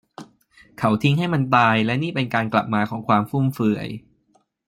[0.79, 3.87] เขาทิ้งให้มันตาย และนี่เป็นการกลับมาของความฟุ่มเฟือย